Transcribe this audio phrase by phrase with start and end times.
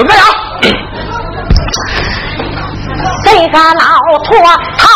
[0.00, 0.24] 准备啊。
[3.22, 4.34] 这个老驼
[4.78, 4.86] 头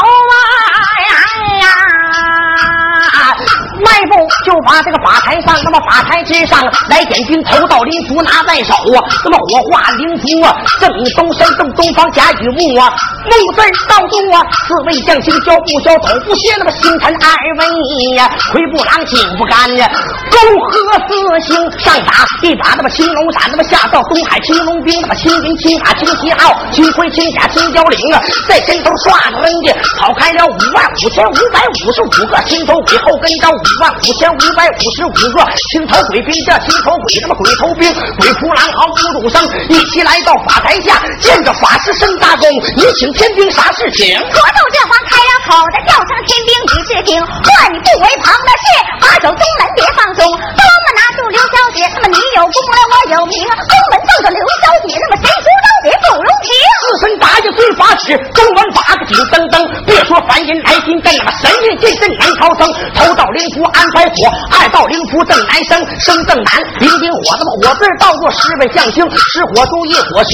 [3.85, 12.93] 迈步就把这个法台上，那么法台之上来点兵，头道灵符拿在手啊，那么火化灵符啊，正东山正东方甲雨木啊，
[13.25, 17.29] 木字道中啊，四位将星交不交斗不歇，那么星辰二
[17.59, 19.91] 位呀，魁不狼紧不干呀，
[20.31, 20.79] 勾河
[21.09, 21.15] 四
[21.47, 35.43] 星上打一把那么青龙闪，那么下到东海青龙兵，那么青云青马青旗号，青盔青甲青蛟翎啊，在身头唰的扔的跑开了五万五千五百五十五个青头鬼，后跟着五万五千五百五十五个
[35.73, 44.15] 青头鬼兵，这青头鬼他妈鬼头兵，鬼仆狼嚎不主声，一起来到法台下，见着法师升大功，你请天兵啥事情？
[44.19, 48.65] 国头这方开了口的，叫声天兵你是听，唤你不为旁的事，
[49.01, 50.87] 把守东门别放松，多么
[51.29, 56.49] 刘小姐，那么你有功来我有名，宫门奏着刘小姐，那么谁出招别不容情。
[56.85, 62.69] 自身打下罪法使，中门八个紧噔噔，别说凡人来进阵，那么神人进阵难逃生。
[62.95, 66.61] 头到灵符安排火，二道灵符正难生，生正难。
[66.79, 70.33] 灵丁火，那么火字倒作十位将星，失火中一火蛇，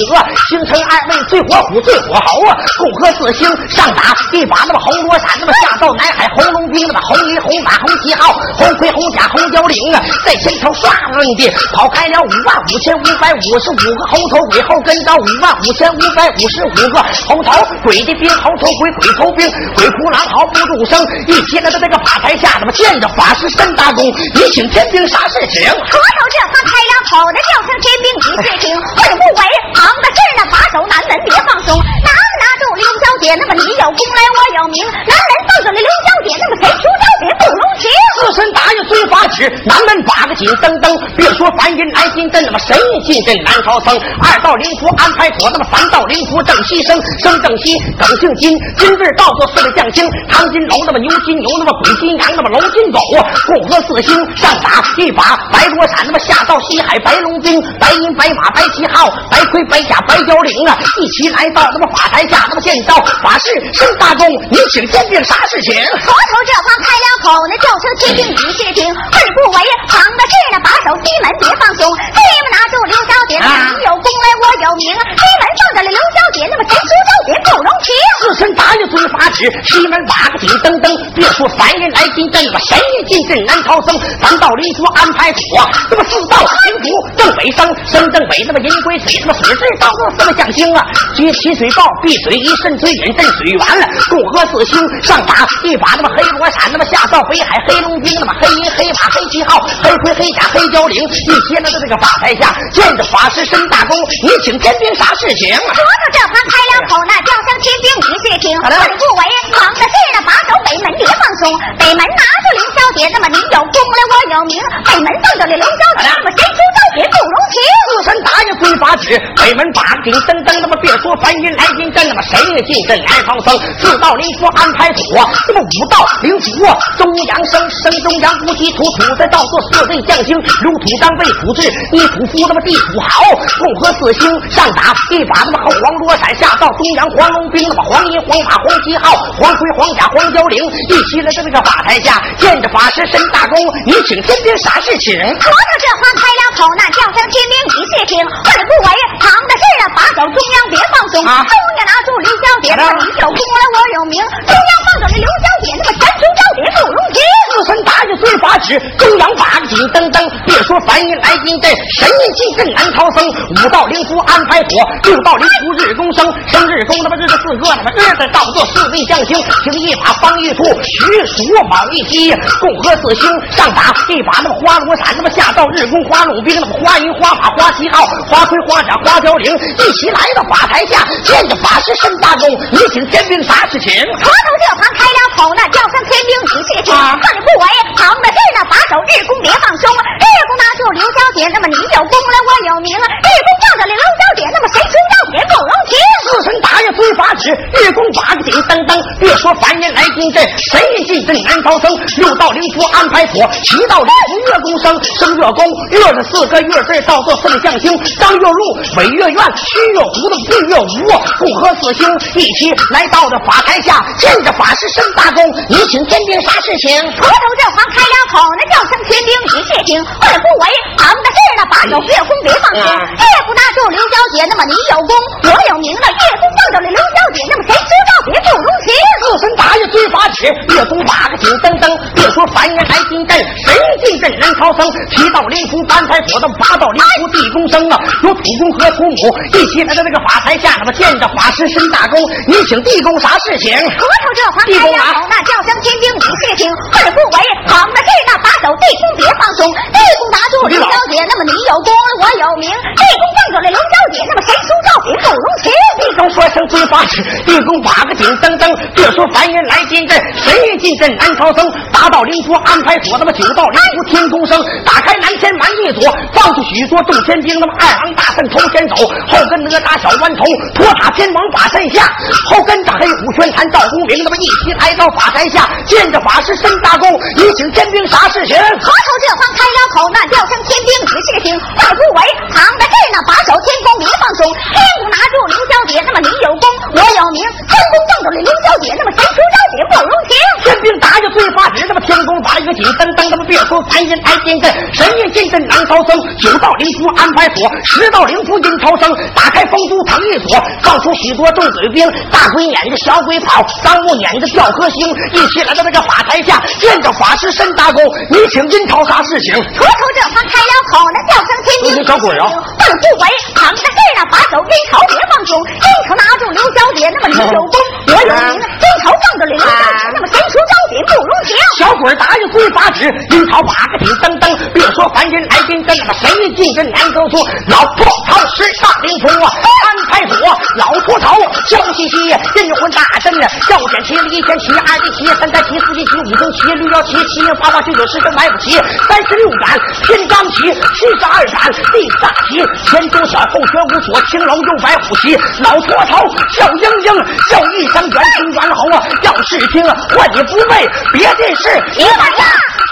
[0.51, 11.41] 星辰二位最火虎最火猴啊，共和四星上打一把那么红罗伞，那么下到南海红龙兵，那么红衣红马红旗号，红盔红甲红蛟翎啊，在前头唰楞的
[11.77, 16.97] 跑开了五万五千五百五十五个猴头鬼，后跟着五万五千五百五十五个
[17.29, 19.45] 猴头鬼的兵，猴头鬼鬼头兵，
[19.77, 25.69] 鬼哭狼嚎不住声，一起来到这个法台下，那么见着法师申大功，你请天兵啥事情？
[25.69, 29.41] 国头这方开了口的，叫声天兵你是听，会不为
[29.77, 32.45] 旁的事呢，把守南门别放松，拿不拿
[32.81, 37.85] 刘小姐，那么你有功来我有名，南门放着了刘小姐，那么谁出招别不容情。
[38.21, 42.73] 自身打下罪法使，南门八个紧噔噔，别说凡人来进阵，那么谁
[43.05, 43.93] 进阵难逃生。
[44.21, 52.99] 二道灵符安排妥，那么三道灵符正西生，生正西，耿姓金，金字倒作四位将星，唐金龙，那么牛金牛，那么鬼金羊，那么龙金狗，
[53.45, 65.75] 共和四星上打一把白罗伞，那么下到西海白龙兵，白银白马白旗号，白盔白甲白蛟翎啊，一起来到那么法台下，那么见到法事升大功，你请天定啥事情？
[65.99, 69.57] 佛头这方开了口，那叫声天兵你是听，会不为
[69.91, 71.83] 旁的事呢，把守西门别放松，
[72.15, 77.91] 这么拿住刘小姐，你有功来我有名，西门放着了刘小姐，那么谁出招别不容情。
[78.23, 83.91] 自身打下罪法旨，西门把个紧噔噔，别说凡人来进阵，那么神人进阵难逃生。
[84.23, 86.87] 咱道灵符安排妥，那么四道灵符
[87.19, 90.87] 正北生，生正北，那么银归水，那么水字到这四个将星啊，
[91.19, 105.55] 举起水报，闭水一渗水引镇水源了，共和四星上打一把那么黑罗伞，那么下到北海黑龙兵，那么黑银黑马黑旗号，黑盔黑甲黑蛟翎，一接来到这个法台下，见着法师申大功，你请天兵啥事情？
[105.57, 109.21] 国头这番开了口，那叫声天兵你是听，会不为
[109.53, 111.41] 旁的事呢，把守北门别放松，
[111.77, 117.57] 北门拿住刘小姐，那么你有功来我有名，北门放着了刘小姐，那么谁出招别不容情。
[117.91, 123.57] 自身打下罪法旨，北门把顶噔噔，那么别说凡人来进阵，那么谁也进阵来逃僧。
[123.79, 133.23] 四道灵符安排妥，这么五道灵符啊，中阳生生中阳无极土，土在造作四位将星，如土当为土质，一土夫他妈地土豪，
[133.59, 140.57] 共和四星上打一把他妈后黄罗伞，下到中阳黄龙兵，那么黄银黄马黄旗号，黄盔黄甲黄蛟翎，
[140.89, 145.15] 一起来到这个法台下，见着法师申大功，你请天兵啥事情？
[145.21, 148.87] 国头这花开了口，那叫声天兵你是听，会不为
[149.19, 157.19] 旁的事啊，把守中央别放松，啊中央拿住刘小姐，那么你有功我有名，中央放着了刘小姐，那么谁出招别不容情。
[157.51, 161.67] 自身打下罪法使，中央八个紧噔噔，别说凡人来进阵，
[161.99, 163.27] 神印进阵难逃生。
[163.27, 172.31] 五道灵符安排妥，六道灵符日中生，生日公那么日子四个，那么日子当作四位将星，行一把方玉兔，徐属卯玉鸡，
[172.63, 183.89] 共和四星上打一把那么花罗伞，那么下到日公花龙兵，那么花银花马花旗号，花盔花甲花蛟翎，一起来到法台下，见着法师身大功，你请天兵啥事情？
[184.21, 187.65] 国头这方开了口，那叫声天兵你是听，啊会不为
[187.97, 195.97] 旁的事呢，把守日公别放松，日公拿住刘小姐，那么你有功来我有名，日公叫着了刘小姐，那么谁出招别不容情。
[196.31, 200.39] 四神打下罪法旨，日公把个顶噔噔噔，别说凡人来进阵，
[200.71, 201.89] 谁人进阵难逃生。
[202.21, 204.85] 六道灵符安排妥，七道灵符月宫生，
[205.17, 207.91] 生月宫月是四个月字，叫做四象星。
[208.21, 208.61] 张月入，
[208.95, 211.09] 北月院，虚月湖的日月无，
[211.41, 216.99] 不合四星一起来到这法台下，见着法师申大功，你请天兵啥事情？
[217.15, 220.65] 头头这话开了口，那叫声天兵你是听，会不为
[220.97, 225.11] 旁的事了，把手月宫别放心，越不拿住刘小姐，那么你有功，
[225.43, 228.91] 我有名了，月宫放着了刘小姐，那么谁知道别不如情？
[229.21, 233.71] 自身打一追法尺，月宫八个紧噔噔，别说凡人来进阵，神
[234.03, 239.15] 进阵人超生，七道灵符搬开锁的八道灵符地宫生啊，有土公和土母
[239.53, 242.17] 一起来到这个法台下，那么见着法师申大公，
[242.47, 243.75] 你请地公啥事情？
[243.97, 247.37] 头头这话开了口，那叫声天兵你是听，二不为
[247.67, 251.89] 旁的事那把手地宫别放松，地宫拿住刘小姐，那么你有功
[252.21, 255.71] 我有名，地宫放走了刘小姐，那么谁输照别不容情？
[255.99, 258.65] 地公说声尊法尺，地宫把个紧噔噔，
[258.95, 268.95] 别说凡人来进阵，神人进阵难逃生，八道灵符安排锁，那么九道灵符天空生，打开南天满地左，放出许多众天兵，那么二郎大圣头先走，
[269.27, 270.43] 后跟哪吒小弯头，
[270.75, 272.09] 托塔天王把阵下，
[272.49, 278.55] 后跟着黑虎宣坛赵公明，那么一起来到法台下，见着法师深大公，你请天兵啥事情？
[278.57, 286.65] 何愁这话开了口，那叫声天兵只是听，会不为旁的事那把手天宫别放松，天宫拿住凌霄姐，那么你有功
[286.95, 290.33] 我有名，天宫放走了凌霄姐，那么谁出招别不容情？
[290.63, 305.01] 天兵打下最发指，那么天宫把一个紧噔噔，那么别说凡人来进阵，神人进阵难逃生，九道灵符安排锁，十道灵符引超生，打开封都藏一锁，放出许多众鬼兵，大鬼撵着小鬼跑，张木撵着吊颗星，
[305.33, 309.55] 一起来到这个法台下，见着法师申大公，你请阴曹啥事情？
[309.73, 312.45] 头头这方开了口，那叫声天兵你小鬼啊
[312.77, 313.83] 放不为旁的事
[314.15, 317.73] 那把手阴曹别放松，阴曹拿住刘小姐，那么刘有功
[318.13, 321.57] 我有名，阴曹放着刘小姐，那么谁出招别不容情？
[321.81, 327.41] 小鬼答应归法旨，阴曹八个紧噔噔，别说凡人来进阵，那么神人进跟难得出。
[327.73, 329.49] 老破曹十大灵符啊，
[329.89, 330.53] 安排火。
[330.77, 331.35] 老破曹
[331.67, 338.71] 笑嘻嘻，阴魂大阵啊，要点齐了一天齐，二地齐，三三齐，四季齐，五星齐，六幺齐，七零八八九九十真买不齐。
[339.07, 345.35] 三十六斩天罡旗，七十二斩地煞齐，前中小后玄武锁，青龙右白虎旗。
[345.61, 346.17] 老破曹
[346.51, 347.13] 笑盈盈，
[347.49, 352.45] 叫一声元清元猴啊，要是听啊，换你不为别的事，一把呀，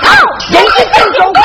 [0.03, 0.13] 好，
[0.51, 1.41] 人家真有功。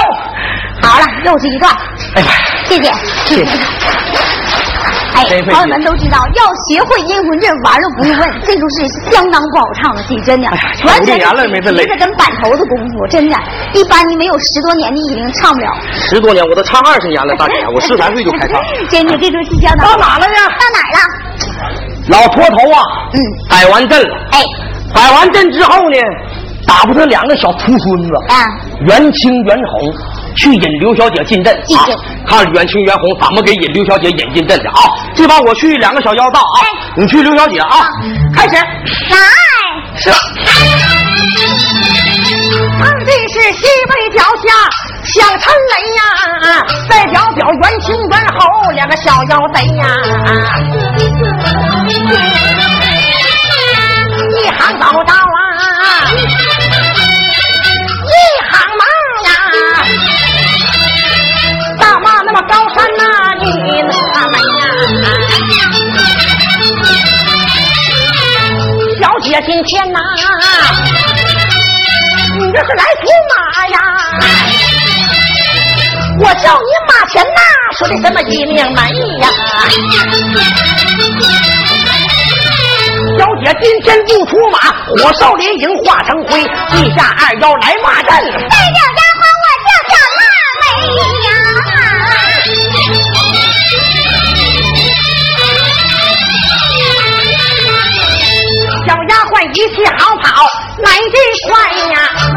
[0.82, 1.74] 好了，又是一段，
[2.16, 2.32] 哎呀，
[2.68, 2.92] 谢谢。
[3.24, 4.73] 谢谢。
[5.14, 13.36] 哎朋友们都知道，要学会阴魂阵，玩了不用问，这首是相当不好唱的戏，真的五年了没这累这跟板头的功夫，真的，
[13.72, 15.72] 一般你没有十多年的已经唱不了。
[15.92, 18.60] 十多年，我都唱二十年了，大姐，我十三岁就开唱。
[18.90, 20.34] 真的，这出戏相当到哪了呢？
[20.58, 20.98] 到哪了？
[22.08, 22.82] 老秃头啊，
[23.12, 24.14] 嗯，摆完阵了。
[24.32, 24.42] 哎，
[24.94, 25.96] 摆完阵之后呢，
[26.66, 28.44] 打不他两个小徒孙子，啊，
[28.86, 29.94] 元青元红
[30.36, 31.86] 去引刘小姐进阵啊，
[32.26, 34.80] 看远青袁红怎么给引刘小姐引进阵的啊！
[35.14, 36.66] 这帮我去两个小妖道啊，哎
[36.96, 37.86] 你去刘小姐啊，
[38.34, 38.54] 开始。
[38.56, 38.64] 来，
[39.96, 40.10] 是。
[42.80, 44.44] 俺这是西北脚下
[45.04, 46.00] 响春雷呀，
[46.88, 49.86] 代表表元青元猴两个小妖贼呀，
[54.34, 55.13] 一行早到
[76.24, 77.40] 我叫你马前呐，
[77.76, 78.82] 说的什么一命门
[79.20, 79.28] 呀？
[83.18, 84.58] 小姐今天不出马，
[84.88, 89.03] 火烧连营化成灰，地下二妖来骂阵。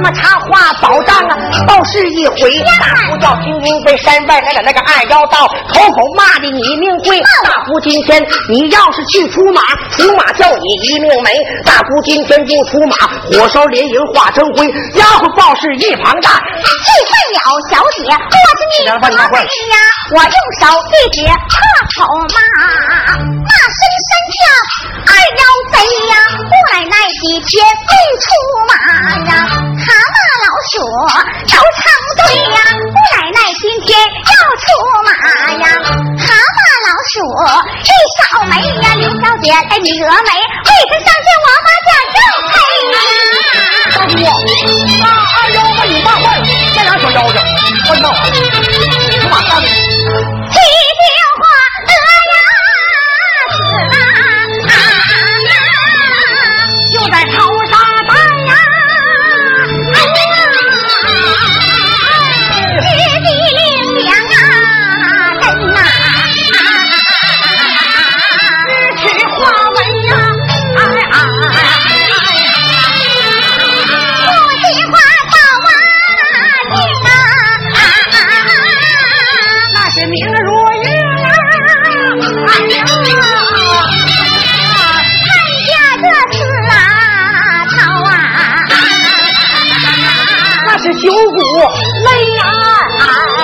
[0.07, 1.35] 么插花宝杖啊，
[1.67, 2.37] 倒是一回。
[2.79, 7.19] 大呼叫听听被山外来的那个二妖道，口口骂的你命贵。
[7.43, 9.61] 大呼今天你要是去出马，
[9.91, 11.31] 出马叫你一命没。
[11.65, 12.95] 大呼今天不出马，
[13.29, 14.65] 火烧连营化成灰。
[14.95, 19.75] 丫鬟报是一旁站，气愤了，小姐，我是你何罪呀？
[20.15, 22.35] 我用手一指破口骂，
[23.11, 24.39] 骂声声叫
[25.03, 25.75] 二妖贼
[26.07, 26.15] 呀！
[26.37, 27.51] 不来那几天
[27.83, 27.91] 不
[28.23, 28.25] 出
[28.67, 28.71] 马
[29.25, 29.31] 呀，
[29.87, 30.75] 蛤蟆老鼠
[31.47, 31.79] 都唱
[32.19, 34.65] 对呀姑奶奶今天要出
[35.07, 35.09] 马
[35.53, 37.15] 呀蛤蟆老鼠
[37.83, 37.87] 去
[38.19, 38.51] 扫眉
[38.83, 40.31] 呀刘小姐哎你峨眉
[40.67, 42.17] 为何上见王八叫郑
[42.51, 42.55] 配
[42.91, 42.99] 呀
[43.95, 45.07] 大姑啊
[45.39, 46.43] 二丫把你骂坏了
[46.75, 47.39] 这小妖精
[47.89, 48.05] 我的妈
[49.29, 49.67] 马上打你
[50.99, 51.03] 去
[51.37, 51.41] 花
[51.87, 51.91] 得
[52.33, 52.35] 呀
[53.53, 53.95] 死啦
[90.93, 91.39] 九股
[92.05, 93.36] 雷啊！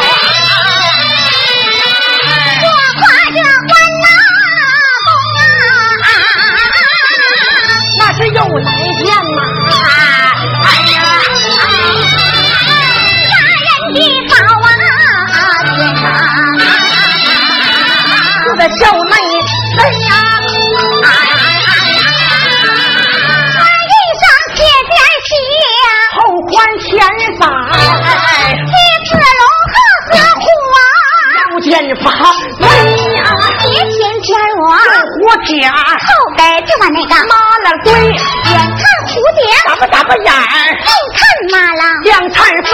[35.34, 37.14] 后边就把那个。
[37.24, 40.38] 马了堆，眼看蝴蝶，眨巴眨巴眼儿，
[40.74, 42.74] 硬看马了，两翅飞，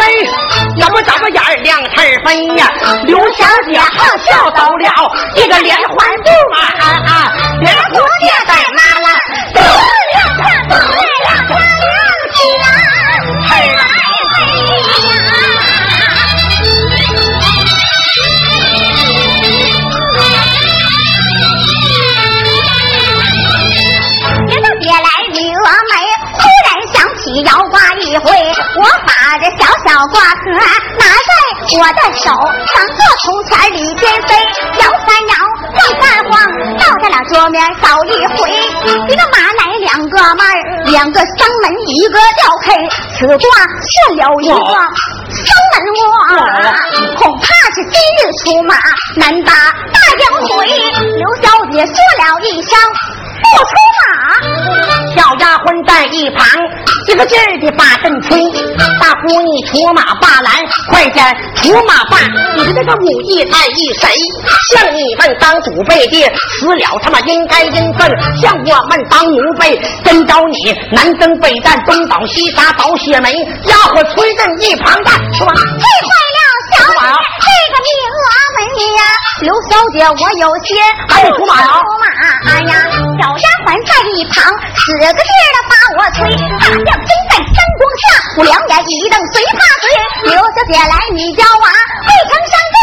[0.79, 2.71] 眨巴眨巴眼儿，两翅飞呀。
[3.05, 8.58] 刘小姐好笑到了一个连环步啊，连蝴蝶带
[28.09, 28.25] 一回，
[28.77, 31.31] 我把这小小挂壳拿在
[31.77, 32.31] 我的手，
[32.73, 34.33] 当做铜钱里边飞，
[34.79, 35.33] 摇三摇，
[35.75, 36.33] 晃三晃，
[36.79, 38.49] 倒在了桌面扫一回。
[39.07, 40.43] 一个马奶两个马
[40.85, 43.45] 两个生门，一个吊配，此卦
[43.85, 44.55] 设了一个
[45.35, 46.09] 生门窝，
[47.15, 48.73] 恐怕是今日出马
[49.17, 50.65] 难打大洋回。
[50.65, 52.71] 刘小姐说了一声。
[53.39, 54.05] 不出马，
[55.15, 56.45] 小丫鬟在一旁，
[57.07, 58.37] 一个劲儿的把阵吹。
[58.99, 60.51] 大姑你出马罢来，
[60.89, 62.17] 快点出马吧！
[62.55, 64.09] 你的这个武艺太一谁？
[64.71, 68.07] 像你们当祖辈的，死了他妈应该应分；
[68.41, 73.33] 像我们当奴辈，真招你南征北战，东倒西杀，倒血霉。
[73.65, 75.53] 家伙催阵一旁的，是吧？
[75.53, 76.18] 气坏了
[76.69, 77.01] 小姐，
[77.41, 77.89] 这个命
[78.25, 78.59] 啊门
[78.97, 79.01] 呀！
[79.41, 80.69] 刘小姐，我有些
[81.09, 82.05] 哎出马出马
[82.67, 82.73] 呀！
[83.19, 84.43] 小丫鬟在一旁，
[84.75, 86.17] 使个劲儿的把我催。
[86.59, 88.03] 大将身在山光下，
[88.37, 89.83] 我两眼一瞪，随怕随。
[90.31, 92.79] 刘小姐来，你教娃，未曾上阵，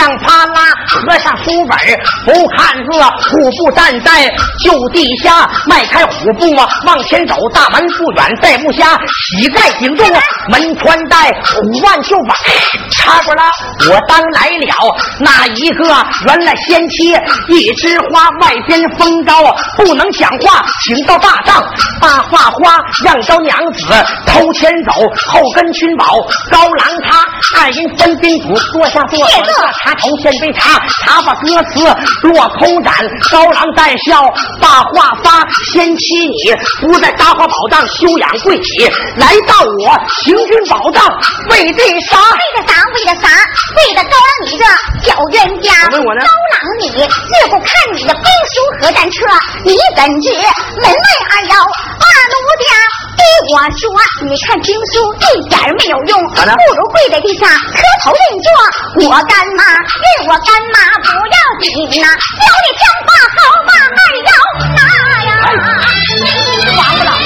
[0.00, 1.78] 板响啪啦，合上书本
[2.24, 2.90] 不看字，
[3.28, 4.26] 虎步站在
[4.64, 8.98] 就地下，迈开虎步啊，往前走，大门不远，再不瞎，
[9.38, 10.04] 膝盖顶住
[10.50, 12.34] 门穿戴，五万就把
[12.90, 13.42] 插过了，
[13.88, 15.84] 我当来了那一个，
[16.26, 17.16] 原来先妻
[17.48, 21.64] 一枝花，外边风高，不能讲话，请到大帐，
[22.00, 23.86] 大画花让着娘子
[24.26, 24.92] 偷牵走，
[25.28, 26.06] 后跟孙群宝、
[26.50, 31.84] 高郎他二人分宾主，坐下坐坐，茶头献杯茶，茶把歌词
[32.22, 32.94] 落空斩。
[33.30, 34.24] 高郎带笑
[34.60, 41.06] 把话发，先妻你不在大花宝藏休养贵体，来到我行军宝藏
[41.50, 42.18] 为的啥？
[42.18, 42.82] 为的啥？
[42.94, 43.28] 为的啥？
[43.76, 44.64] 为的高郎你这
[45.06, 45.72] 小冤家！
[45.92, 46.20] 问我呢？
[46.22, 49.26] 高郎你自不看你的兵书和战车，
[49.64, 52.70] 你怎知门外二妖二奴家？
[53.20, 53.90] 对我说，
[54.26, 58.46] 你看兵书一点没有用，不如跪在地下磕头认错。
[59.08, 65.30] 我干妈认我干妈不要紧呐，教你枪法好把二妖好大呀！
[66.76, 67.19] 完了。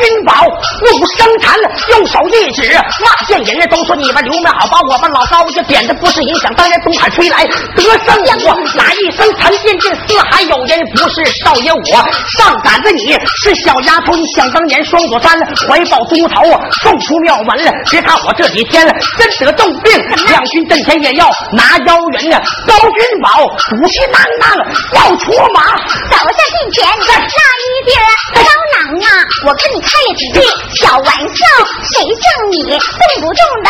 [0.00, 1.54] 君宝怒不生产，
[1.90, 2.72] 用手一指，
[3.04, 6.54] 骂见人都说你们刘门好，把我们老高家贬的不是影响。
[6.54, 12.08] 当年东海吹来得胜我，哪一声残剑尽，四海有人不是少爷我。
[12.36, 15.38] 上赶着你是小丫头，你想当年双锁山
[15.68, 16.42] 怀抱猪头
[16.82, 17.72] 送出庙门了。
[17.90, 18.86] 别看我这几天
[19.16, 19.92] 真得重病，
[20.28, 22.38] 两军阵前也要拿妖人呢。
[22.66, 24.48] 高君宝虎气囊囊
[24.94, 25.62] 要出马，
[26.10, 27.98] 走上近前那一边
[28.34, 28.40] 高
[28.74, 29.08] 囊啊，
[29.46, 30.36] 我跟你开了几句
[30.76, 31.40] 小玩笑，
[31.82, 33.68] 谁像你动不动的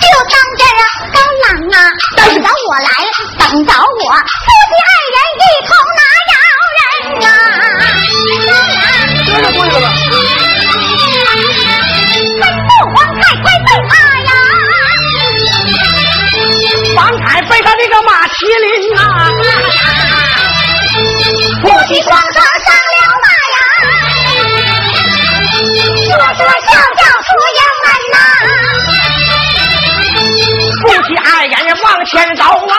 [0.00, 0.64] 就当这
[1.12, 1.46] 高郎
[1.76, 1.76] 啊？
[2.16, 2.88] 等着我来，
[3.38, 6.32] 等着我，夫妻二人一同拿妖
[6.78, 6.80] 人
[7.26, 7.30] 啊！
[9.26, 9.88] 这就对了吧？
[12.40, 13.92] 父皇太快备马
[14.24, 14.30] 呀！
[16.96, 19.00] 王凯背他那个马麒麟啊，
[21.62, 23.37] 夫妻双双上了马呀！
[26.08, 28.16] 说说笑笑出营门呐！
[30.82, 32.74] 夫妻二人往前走啊！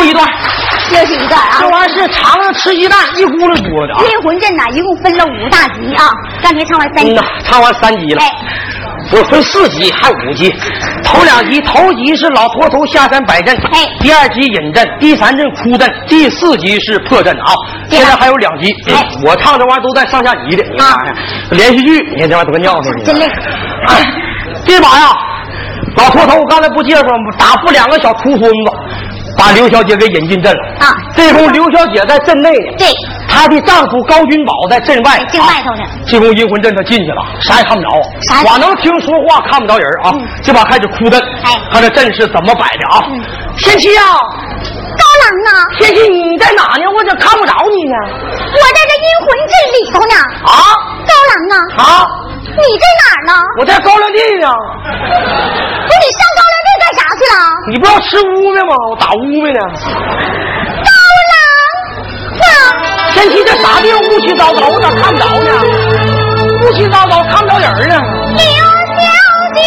[0.00, 0.26] 又一段，
[0.92, 1.68] 又是一段啊这。
[1.68, 4.02] 玩意儿是尝了吃鸡蛋一咕噜多的啊！
[4.10, 6.04] 阴魂阵呐，一共分了五大集啊。
[6.42, 8.22] 刚才唱完三集嗯呐，，唱完三集了。
[8.22, 8.30] 哎，
[9.12, 10.54] 我分四集还五集，
[11.04, 17.52] 头两集头集是老驼头下山摆阵，哎第二集引阵，第三阵哭阵，第四集是破阵啊。
[17.88, 21.14] 对了现在还有两集，哎我唱这玩意儿都在上下集的，你看看
[21.50, 23.26] 连续剧，你看这玩意儿多尿性，真累。
[23.88, 23.96] 哎，
[24.64, 25.08] 这把呀，
[25.96, 27.36] 老驼头我刚才不介绍吗？
[27.38, 28.69] 打不两个小秃孙子，
[29.40, 30.86] 把刘小姐给引进镇了。
[30.86, 32.86] 啊这功夫刘小姐在镇内呢，对，
[33.28, 35.82] 她的丈夫高君宝在镇外，正外头呢。
[36.06, 37.88] 这功夫阴魂阵他进去了，啥也看不着，
[38.28, 40.10] 啥也看不着光能听说话，看不着人啊。
[40.12, 43.04] 嗯这把开始哭阵，哎看这阵势怎么摆的啊？
[43.10, 43.20] 嗯
[43.58, 44.04] 贤妻啊，
[44.96, 46.84] 高郎啊，贤妻你在哪呢？
[46.96, 47.96] 我怎么看不着你呢？
[48.30, 50.14] 我在这阴魂阵里头呢。
[50.44, 50.52] 啊
[51.10, 52.06] 高郎啊，啊！
[52.40, 53.32] 你在哪儿呢？
[53.58, 56.56] 我在高粱地呢，不，你上高粱
[57.20, 57.36] 去了？
[57.68, 58.74] 你不要吃乌梅吗？
[58.90, 59.60] 我打乌梅呢。
[59.60, 60.88] 高
[61.30, 61.34] 郎
[62.40, 62.48] 啊，
[63.12, 65.50] 天气这啥地方乌七糟糟，我咋看不着呢？
[66.64, 67.94] 乌七糟糟看不着人呢。
[68.32, 68.40] 刘
[68.96, 69.04] 小
[69.54, 69.58] 姐，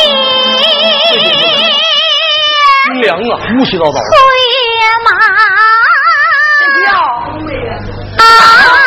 [2.86, 3.22] 清凉啊，
[3.60, 3.92] 乌七糟糟。
[3.94, 4.02] 催
[5.06, 5.08] 马
[8.18, 8.83] 啊！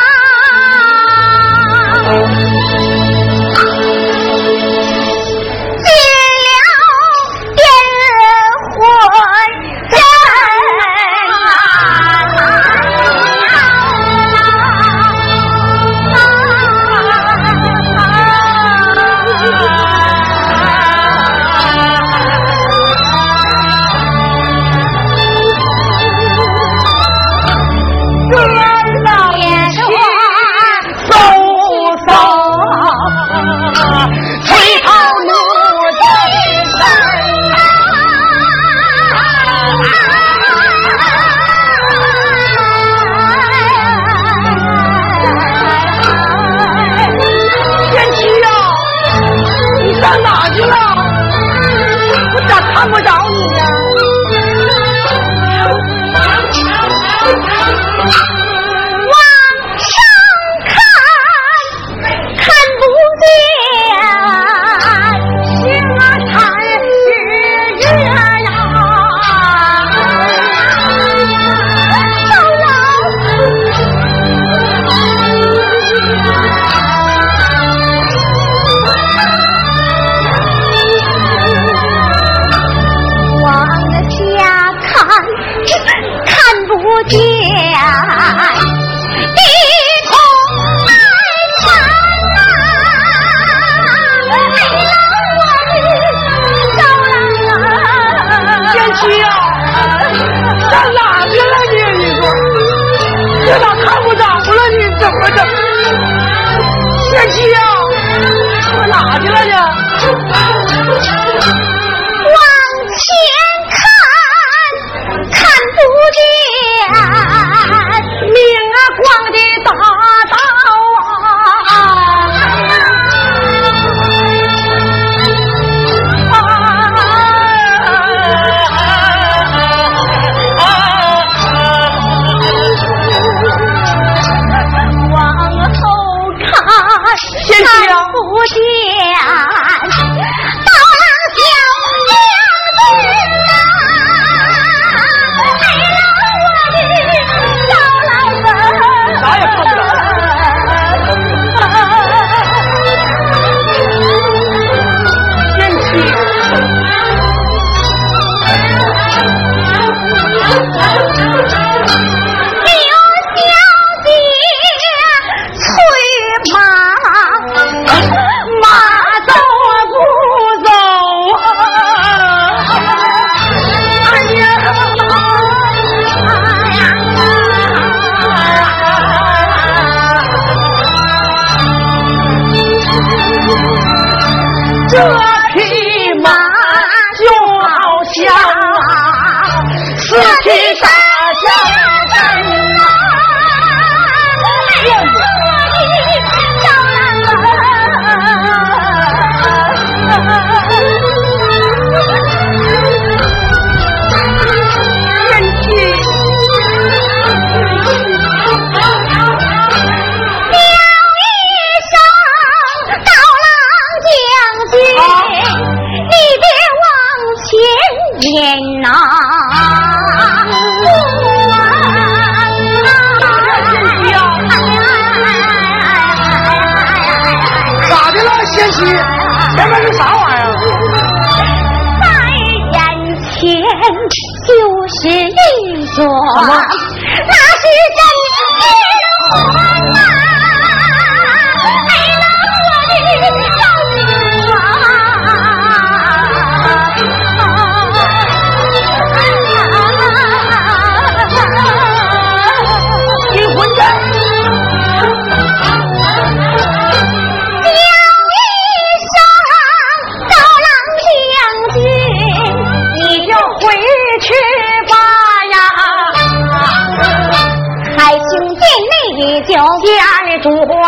[235.97, 236.86] 一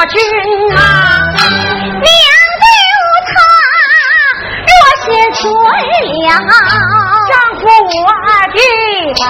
[0.07, 0.15] 君
[0.77, 0.79] 啊，
[1.39, 2.13] 娘
[2.61, 2.67] 对
[3.29, 3.37] 他
[4.67, 4.71] 若
[5.03, 5.43] 是存
[6.25, 6.27] 了。
[7.29, 7.99] 丈夫我
[8.53, 8.63] 的人
[9.23, 9.25] 啊，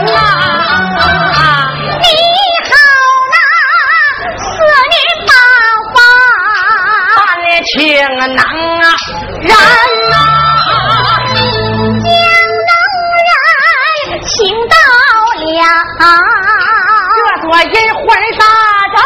[0.00, 0.04] 你
[2.64, 2.72] 好
[3.32, 3.34] 那
[4.38, 4.42] 四
[4.90, 4.94] 面
[5.26, 5.30] 八
[5.94, 5.96] 方，
[7.16, 7.18] 看
[7.64, 7.74] 情
[8.16, 8.38] 能
[8.80, 8.84] 啊
[9.40, 9.50] 人
[10.12, 10.16] 啊，
[12.02, 12.10] 将
[12.68, 12.72] 能
[13.24, 13.28] 人
[14.26, 14.32] 请
[14.68, 14.74] 到
[15.42, 15.62] 了。
[17.16, 18.02] 这座银婚
[18.38, 18.40] 纱
[18.94, 18.96] 证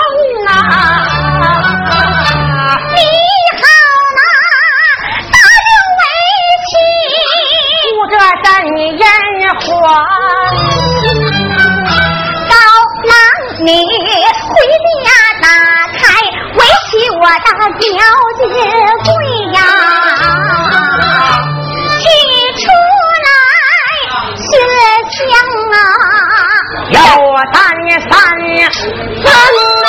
[9.81, 9.87] 高
[13.05, 13.13] 郎
[13.65, 14.51] 你回
[15.05, 15.09] 家
[15.41, 15.47] 打
[15.97, 16.01] 开，
[16.55, 17.91] 为妻我的小
[18.39, 18.47] 姐
[19.05, 19.09] 跪
[19.55, 19.57] 呀。
[21.99, 22.03] 提
[22.59, 22.63] 出
[23.27, 23.29] 来
[24.37, 24.43] 雪
[25.15, 25.21] 香
[25.73, 25.77] 啊，
[26.91, 27.57] 要我三
[28.01, 28.11] 三
[29.23, 29.27] 分
[29.85, 29.87] 啊，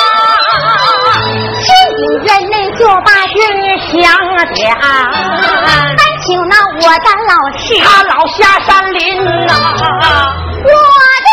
[1.60, 3.36] 天津人内就把君
[3.88, 3.98] 相
[4.54, 4.58] 见，
[5.66, 5.68] 单
[6.22, 9.00] 请那我的老师，他老下山林
[9.46, 9.52] 呐、
[10.62, 11.28] 我的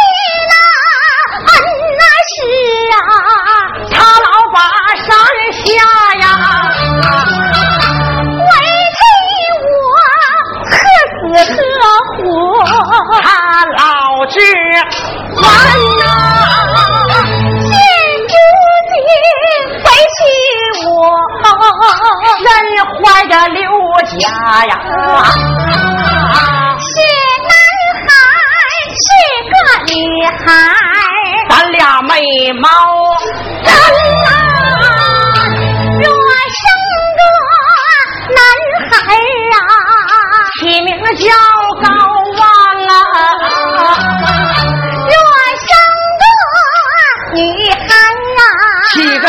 [0.48, 0.54] 那
[1.46, 1.50] 恩
[1.98, 2.36] 那是
[2.94, 2.96] 啊，
[3.92, 4.58] 他老把
[5.06, 5.08] 山
[5.52, 5.66] 下
[6.20, 6.24] 呀，
[8.40, 8.50] 为
[8.96, 9.00] 替
[9.62, 9.76] 我
[10.72, 10.76] 何
[11.44, 11.84] 死何
[12.18, 12.26] 活？
[13.22, 13.26] 他
[13.66, 13.86] 老
[14.28, 14.36] 之
[15.36, 15.44] 完
[16.00, 16.02] 呐、
[17.60, 17.76] 现
[18.24, 18.34] 如
[18.88, 18.96] 今
[20.18, 20.22] 回
[20.74, 20.92] 去我
[22.44, 22.50] 人
[22.96, 23.62] 怀着刘
[24.20, 24.20] 家
[24.66, 24.74] 呀，
[26.80, 26.86] 是
[27.44, 27.52] 男
[28.04, 28.06] 孩
[28.98, 29.06] 是
[29.52, 29.54] 个
[29.94, 30.38] 女孩，
[31.50, 32.12] 咱俩没
[32.54, 32.68] 毛。
[33.64, 33.70] 真
[34.28, 34.30] 啊！
[36.02, 36.06] 若
[36.56, 36.62] 生
[37.18, 37.22] 个
[38.34, 38.40] 男
[38.90, 38.94] 孩
[39.54, 39.64] 啊，
[40.60, 41.26] 起名叫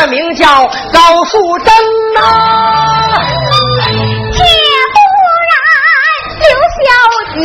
[0.07, 0.45] 名叫
[0.93, 1.73] 高素贞
[2.15, 2.21] 呐、
[4.31, 4.43] 且
[4.93, 4.97] 不
[5.49, 5.53] 然
[6.39, 6.87] 刘小
[7.35, 7.39] 姐，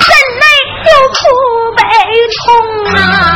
[0.00, 0.08] 怎
[0.40, 0.42] 奈
[0.90, 1.14] 有苦
[1.76, 1.80] 悲
[2.36, 2.42] 痛
[2.96, 3.33] 啊！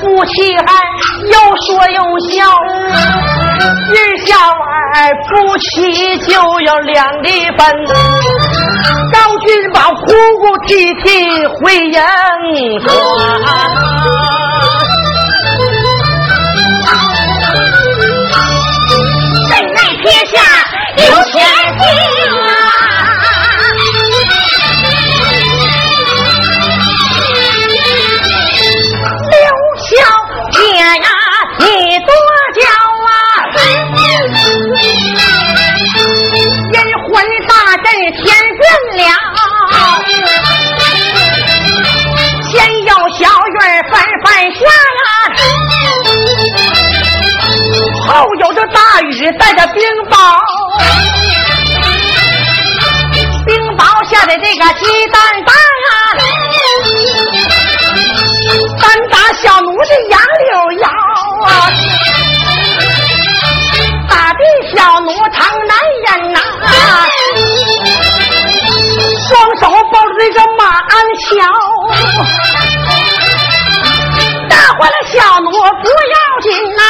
[0.00, 0.66] 夫妻还
[1.32, 2.34] 又说又笑，
[3.92, 3.96] 日
[4.26, 4.62] 下晚
[5.28, 7.86] 夫妻就要两地分。
[9.12, 10.04] 高君宝哭
[10.40, 11.90] 哭啼啼回
[48.72, 49.26] 大雨。
[49.38, 50.16] 带着冰雹，
[53.44, 55.92] 冰雹下的这个鸡蛋大啊，
[58.80, 60.50] 单打小奴的杨柳
[60.80, 60.88] 腰
[61.44, 61.48] 啊，
[64.08, 64.40] 打的
[64.74, 65.76] 小奴疼难
[66.06, 66.38] 忍呐，
[69.28, 71.26] 双手抱着这个马鞍桥，
[74.48, 76.82] 打坏了小奴不要紧呐。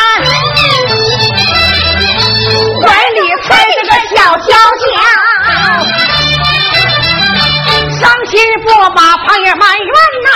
[8.57, 9.87] 伤心不把旁人埋怨
[10.25, 10.29] 呐，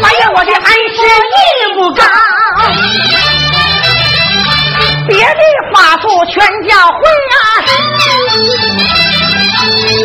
[0.00, 1.36] 埋怨我的恩师义
[1.74, 2.04] 不高，
[5.08, 5.42] 别的
[5.74, 6.98] 法术全教会
[7.34, 7.36] 啊，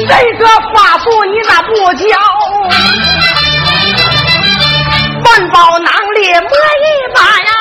[0.09, 2.07] 这个法术你咋不教？
[5.25, 7.51] 万宝囊里摸一把呀。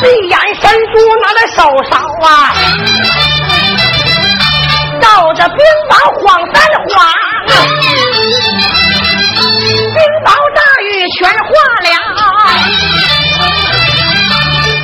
[0.00, 1.58] 闭眼神珠拿在手
[1.90, 2.26] 上啊，
[5.00, 5.58] 照着冰
[5.88, 6.88] 雹晃三晃，
[9.94, 10.86] 冰雹大雨
[11.18, 11.48] 全化
[11.84, 11.88] 了，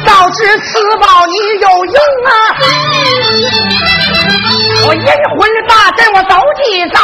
[0.07, 0.63] 早知此
[0.99, 1.97] 宝你有用
[2.27, 2.31] 啊！
[4.87, 7.01] 我阴魂大阵我走几遭，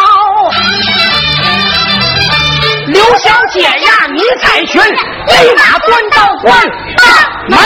[2.89, 6.49] 刘小姐呀，你彩裙立马端到关
[6.97, 7.03] 大
[7.49, 7.59] 门。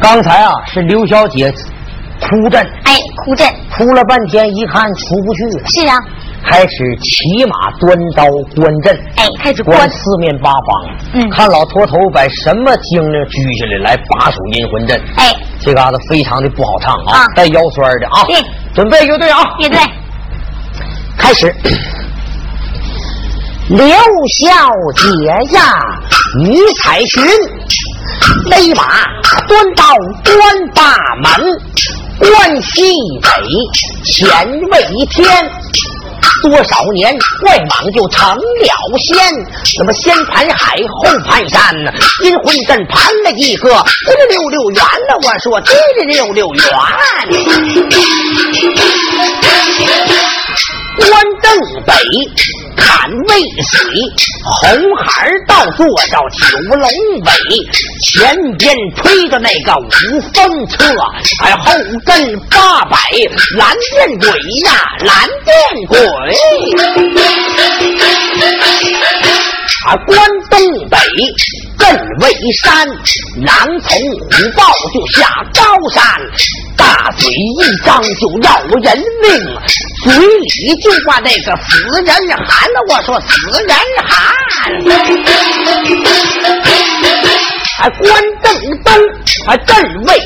[0.00, 1.52] 刚才啊，是刘小姐
[2.20, 2.92] 哭阵，哎，
[3.24, 5.66] 哭阵，哭了半天，一看出不去了。
[5.68, 5.96] 是啊，
[6.44, 8.24] 开始骑马端刀
[8.56, 18.24] 观阵，哎，开始观四面八方，嗯，看老驼头把什么精灵举下来来把守阴魂阵，哎，这嘎子非常的不好唱啊，带腰酸的啊。
[18.26, 18.36] 对，
[18.74, 19.78] 准备乐队啊，乐队，
[21.16, 21.54] 开始。
[23.68, 24.46] 刘小
[24.96, 25.74] 姐呀，
[26.40, 27.22] 你彩裙。
[28.46, 28.84] 勒马
[29.46, 29.84] 端刀
[30.24, 30.82] 关大
[31.22, 31.60] 门，
[32.18, 33.28] 关西北
[34.04, 35.50] 前为天。
[36.42, 38.40] 多少年怪蟒就成了
[38.98, 39.16] 仙，
[39.78, 41.74] 那么先盘海后盘山，
[42.22, 45.18] 阴魂阵盘了一个滴哩溜溜圆了。
[45.24, 46.62] 我说滴哩溜溜圆。
[50.98, 51.10] 关
[51.42, 51.46] 正
[51.86, 51.92] 北
[52.76, 53.30] 砍渭
[53.62, 53.78] 水，
[54.44, 56.40] 红孩儿倒坐到九
[56.76, 56.80] 龙
[57.24, 57.28] 尾，
[58.02, 59.88] 前边推着那个五
[60.32, 60.76] 风车，
[61.44, 61.72] 哎，后
[62.04, 62.96] 跟八百
[63.56, 64.28] 蓝电鬼
[64.64, 64.70] 呀，
[65.04, 65.54] 蓝电
[65.88, 65.98] 鬼。
[69.86, 70.18] 啊，关
[70.50, 70.98] 东北
[71.78, 72.86] 镇渭山，
[73.46, 75.62] 狼从虎豹就下高
[75.94, 76.02] 山，
[76.76, 79.30] 大嘴一张就要人命，
[80.02, 82.12] 嘴里就把那个死人
[82.44, 82.68] 喊。
[82.88, 83.28] 我说死
[83.68, 84.08] 人喊。
[87.78, 88.02] 啊，关
[88.42, 88.46] 正
[88.82, 88.92] 东
[89.46, 90.20] 啊，镇卫一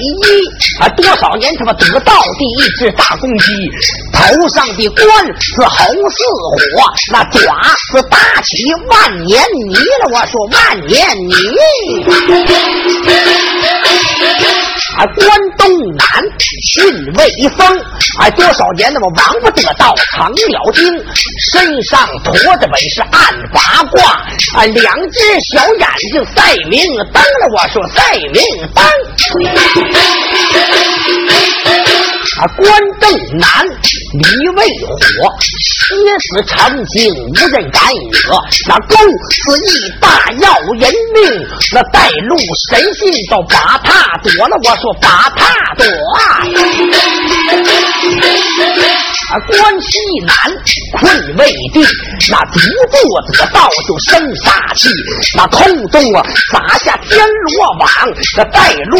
[0.81, 3.53] 啊，多少年他妈得到第一只大公鸡，
[4.12, 5.07] 头上的冠
[5.40, 7.40] 是红似火，那爪
[7.92, 8.57] 是打起
[8.90, 10.11] 万年泥了。
[10.12, 11.33] 我说万年泥。
[14.96, 15.26] 啊，关
[15.57, 16.07] 东南
[16.70, 17.66] 训威风，
[18.20, 20.85] 哎，多少年那么王不得道成了精，
[21.52, 24.02] 身上驮着本是暗八卦，
[24.55, 25.18] 啊，两只
[25.52, 26.81] 小眼睛赛明
[27.12, 27.48] 灯了。
[27.57, 28.42] 我说赛明
[28.74, 28.85] 灯。
[32.48, 32.66] 关
[33.00, 33.64] 正南，
[34.14, 34.96] 离为火，
[35.38, 38.40] 蝎子成精，无人敢惹。
[38.68, 38.96] 那勾
[39.31, 41.20] 是一大要人命，
[41.72, 42.37] 那带路
[42.70, 43.00] 神仙
[43.31, 44.57] 都把他躲了。
[44.62, 45.40] 我说把他
[45.76, 45.85] 躲。
[49.40, 50.37] 关西南
[50.99, 51.85] 困魏地，
[52.31, 53.01] 那独坐
[53.33, 54.88] 得道就生杀气，
[55.37, 57.88] 那空中啊砸下天罗网，
[58.37, 58.99] 这带路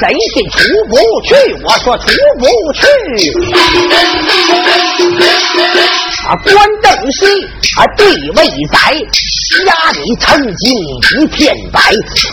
[0.00, 1.34] 谁进出不去？
[1.64, 2.04] 我说出
[2.38, 2.82] 不去。
[6.26, 7.26] 啊，关正西
[7.76, 8.04] 啊，地
[8.36, 8.78] 位在，
[9.66, 10.72] 家里曾经
[11.20, 11.80] 一片白，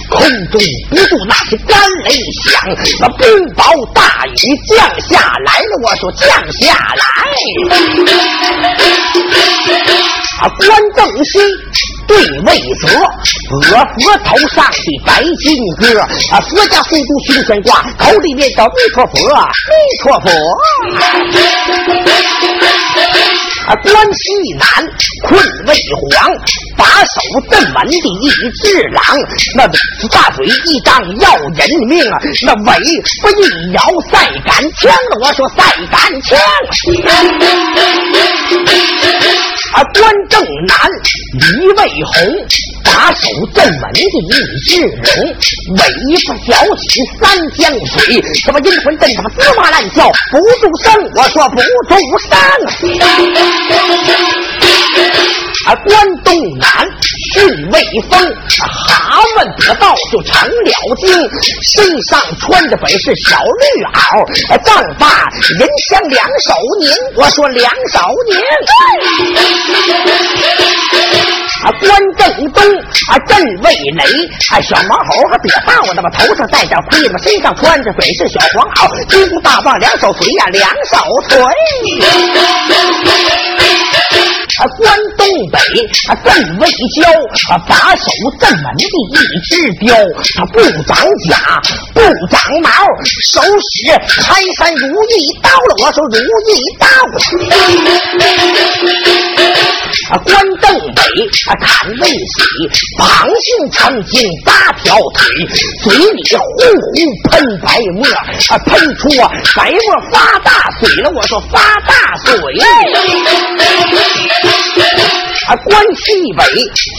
[0.10, 2.12] 空中不住那些干雷
[2.46, 2.62] 响，
[3.00, 4.32] 那冰雹大雨
[4.68, 5.72] 降下来了。
[5.84, 7.04] 我说降下来，
[10.42, 11.40] 啊，关正西
[12.08, 12.48] 对魏
[12.80, 12.88] 泽，
[13.52, 13.60] 额
[14.00, 16.00] 佛头上的白金戈，
[16.32, 19.14] 啊，佛家护都胸前挂，口里面叫弥陀佛，
[19.68, 20.30] 弥陀佛。
[23.70, 24.22] 啊，关西
[24.58, 24.68] 南
[25.22, 26.34] 困魏黄，
[26.76, 28.30] 把手镇门的一
[28.64, 29.00] 只狼，
[29.56, 29.68] 那
[30.10, 32.18] 大嘴一张要人命啊！
[32.48, 32.74] 那尾
[33.22, 36.40] 不一摇赛杆枪我说赛杆枪。
[39.74, 40.76] 啊，关正南
[41.34, 42.14] 李卫红
[42.84, 44.02] 打手镇门的一
[44.68, 45.08] 志荣，
[45.78, 45.80] 尾
[46.28, 51.96] 巴挑起三江水，什么阴魂阵他妈滋哇乱叫不住声，我说不住
[52.30, 52.32] 声。
[55.66, 55.90] 啊，关
[56.24, 56.69] 东南
[57.80, 58.20] 北风，
[58.60, 61.08] 蛤蟆得道就成了精，
[61.64, 64.28] 身上穿着本是小绿袄，
[64.66, 65.08] 丈八
[65.58, 68.38] 人枪两手拧，我说两手拧。
[71.64, 72.62] 啊，关正东
[73.08, 74.04] 啊，镇魏雷
[74.52, 80.98] 啊，小毛猴和瘪道，那么头上戴着盔，那么身上穿着本是小黄袄，金箍大棒两手锤呀，两手
[81.30, 81.40] 锤。
[84.58, 85.60] 啊，关东北
[86.08, 87.08] 啊，镇魏交
[87.50, 88.06] 啊，把守
[88.40, 89.96] 镇门的一只雕，
[90.36, 90.98] 他不长
[91.30, 91.62] 甲，
[91.94, 92.70] 不长毛，
[93.24, 93.72] 手使
[94.22, 95.76] 开山如意刀了。
[95.82, 96.18] 我说如
[96.50, 96.88] 意刀。
[100.10, 101.02] 啊，关东北
[101.48, 102.18] 啊，看魏喜，
[102.98, 105.26] 绑性成精八条腿，
[105.84, 106.38] 嘴里呼
[106.76, 106.94] 呼
[107.30, 108.06] 喷白沫，
[108.50, 109.80] 啊，喷出啊白沫
[110.12, 111.10] 发大水了。
[111.10, 112.30] 我说发大水。
[115.48, 116.44] 啊，关西北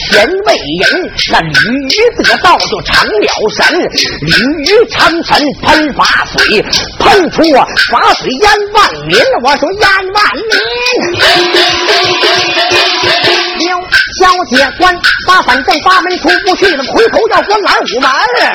[0.09, 1.53] 前卫人，那鲤
[1.87, 3.65] 鱼得道就成了神，
[4.21, 4.31] 鲤
[4.67, 6.61] 鱼成神喷法水，
[6.99, 7.41] 喷出
[7.91, 9.17] 法水淹万民。
[9.43, 10.51] 我说淹万民。
[14.21, 14.93] 小姐关
[15.25, 18.05] 八反正八门出不去，那么回头要关哪五门？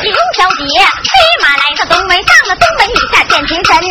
[0.07, 1.11] 刘小姐飞
[1.43, 3.91] 马来到东门，上了东门以下见天神，见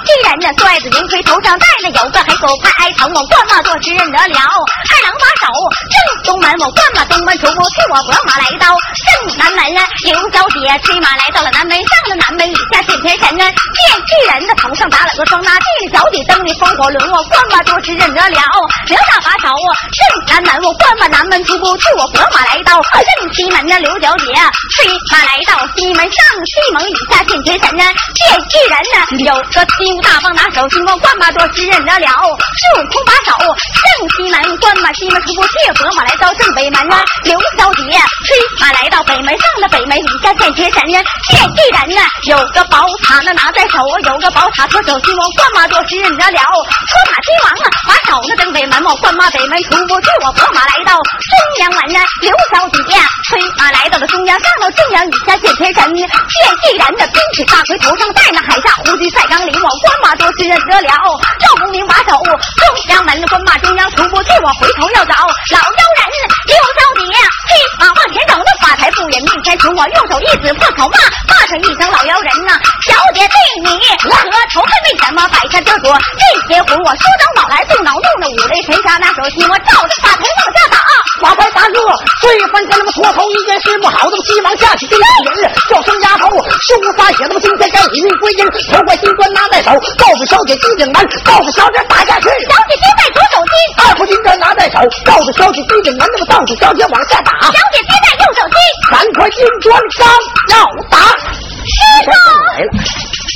[0.00, 4.40] 这人呢，拽着银盔，头上戴着有个黑狗牌挨疼，我关马做时认得了。
[4.40, 5.52] 二郎把手
[5.92, 9.84] 正东门，我关马东门出不去，我拨马来到正南门啊。
[10.08, 13.78] 刘小姐飞马来到了南门，上了南门以下见天神啊，见
[14.08, 18.40] 这人呢，头上打了个双，那地脚底蹬的风火轮，我关马做时认得了。
[18.88, 20.00] 刘大把手正
[20.32, 21.09] 南门，我关马。
[21.10, 23.78] 南门出不去，我拨马来到正西门呢。
[23.80, 24.26] 刘小姐
[24.76, 28.96] 催马来到西门上西门以下见天神呢，见巨人呢，
[29.26, 32.06] 有个金箍大棒拿手，金光灌马多时认得了。
[32.06, 33.82] 孙悟空把手正
[34.16, 36.96] 西门关马西门出不去，拨马来到正北门呢。
[37.24, 46.40] 刘小姐催马来到北门上的北门以下见天神呢，见巨人呢，有个宝塔呢拿在手，有个宝塔托手金光关马多时认得了。
[46.40, 50.99] 托塔金王啊，把手呢正北门我关马北门出不去，我拨马来到。
[51.02, 52.82] 中央门呀，刘小姐
[53.28, 54.06] 催马来到了。
[54.10, 56.02] 中央，上到中央以下见天神，见
[56.66, 60.90] 既然的兵器大盔，头上戴那海下胡须赛钢铃，我关马多时认得了。
[61.38, 66.02] 赵公明把手中央门，关马中央出不去，我回头要找老妖人
[66.50, 67.06] 刘小姐
[67.46, 70.98] 催马往前走，那法台不忍面前出，我用手一指破口骂，
[71.30, 80.79] 骂上一声老妖人呐，小姐对你额头还为什么摆下这朵这些魂，我说着脑来动脑动的五雷神杀那手心，我照着法台往下打。
[81.20, 81.76] 马牌大哥，
[82.20, 86.28] 最翻天那么脱头一件事不好，那么急忙下去追人，叫声丫头，
[86.64, 92.28] 书撒写那么今天该你命归阴，头怪金砖拿在手，告诉小姐金顶门，告诉小姐打下去。
[92.28, 93.52] 小姐接在左手心，
[93.84, 97.32] 二副金砖拿在手，告诉小姐金顶门，那么告诉小姐往下打。
[97.52, 98.56] 小姐接在右手心，
[98.90, 100.08] 三块金砖刚
[100.56, 100.98] 要打，
[101.68, 102.10] 师傅
[102.48, 102.68] 来了，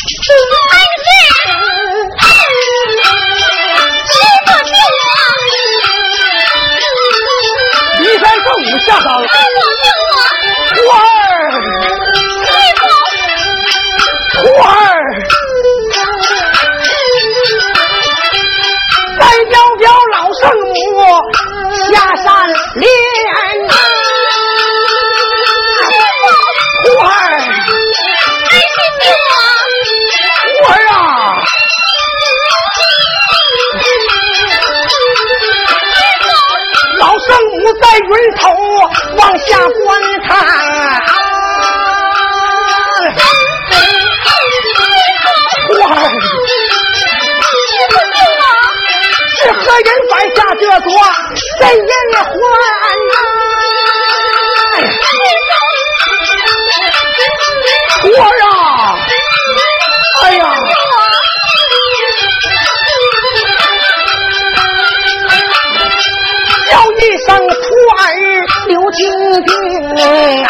[0.09, 0.53] 师傅
[4.09, 4.17] 师
[4.47, 5.24] 傅救我。
[8.15, 9.27] 一山凤舞下岗，听
[9.59, 9.85] 我命
[10.87, 10.89] 我，
[14.39, 14.87] 徒儿，花儿，
[39.25, 40.29] 往下观看。
[45.81, 45.83] 哇！
[49.37, 50.89] 是何人犯下这座
[51.59, 51.89] 镇人
[52.23, 52.31] 环
[68.95, 69.11] 金
[69.43, 69.51] 兵
[70.45, 70.49] 啊！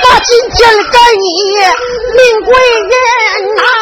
[0.00, 0.58] 那今天
[0.90, 1.28] 给你
[2.16, 2.90] 命贵人
[3.56, 3.62] 呐！
[3.62, 3.77] 哇！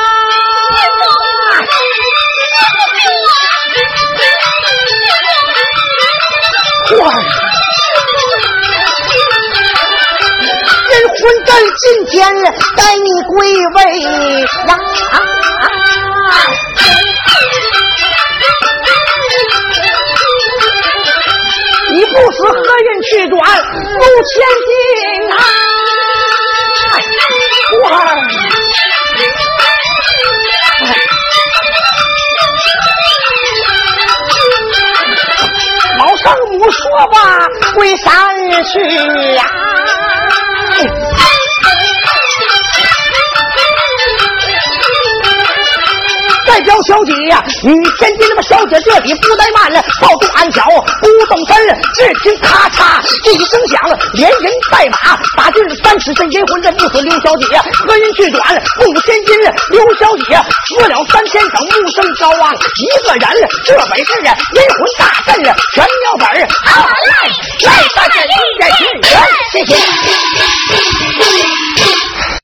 [11.79, 12.35] 今天
[12.77, 14.79] 带你归位呀！
[21.93, 24.35] 你不是何人去转路千
[24.67, 24.71] 金
[25.33, 25.35] 啊？
[27.83, 27.85] 哇！
[35.99, 37.17] 老圣母说吧，
[37.75, 38.05] 归山
[38.65, 38.81] 去
[39.35, 39.45] 呀、
[46.47, 50.65] 代表小姐呀，女千金那么小姐这里不怠慢了，抱住鞍桥
[51.01, 51.57] 不动身，
[51.95, 53.81] 只听咔嚓这一声响，
[54.15, 59.37] 连人带马打进三尺深阴魂这不死刘小姐呀，何人去转不千金？
[59.71, 60.39] 刘小姐
[60.69, 63.27] 死了三千整，木生高昂一个人，
[63.65, 65.43] 这本事啊阴魂大阵
[65.75, 66.25] 全标本，
[66.65, 67.13] 好来
[67.67, 68.27] 来大家一
[68.59, 68.81] 点心，
[69.53, 69.75] 谢谢。